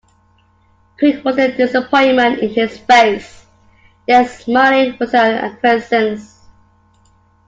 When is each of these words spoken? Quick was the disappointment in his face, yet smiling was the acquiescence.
Quick 0.97 1.23
was 1.23 1.35
the 1.35 1.49
disappointment 1.49 2.39
in 2.39 2.49
his 2.49 2.75
face, 2.79 3.45
yet 4.07 4.23
smiling 4.31 4.97
was 4.99 5.11
the 5.11 5.19
acquiescence. 5.45 6.41